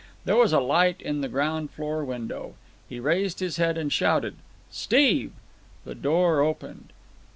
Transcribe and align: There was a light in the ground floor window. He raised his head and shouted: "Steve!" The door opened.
There 0.25 0.35
was 0.35 0.51
a 0.51 0.59
light 0.59 0.99
in 0.99 1.21
the 1.21 1.27
ground 1.27 1.69
floor 1.69 2.03
window. 2.03 2.55
He 2.89 2.99
raised 2.99 3.39
his 3.39 3.57
head 3.57 3.77
and 3.77 3.93
shouted: 3.93 4.33
"Steve!" 4.71 5.31
The 5.85 5.93
door 5.93 6.39
opened. 6.41 6.91